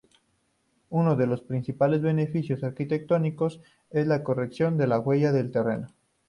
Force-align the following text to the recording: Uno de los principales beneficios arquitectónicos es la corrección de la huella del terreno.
Uno 0.89 1.15
de 1.15 1.27
los 1.27 1.41
principales 1.41 2.01
beneficios 2.01 2.63
arquitectónicos 2.63 3.61
es 3.91 4.07
la 4.07 4.23
corrección 4.23 4.75
de 4.79 4.87
la 4.87 4.97
huella 4.99 5.31
del 5.31 5.51
terreno. 5.51 5.89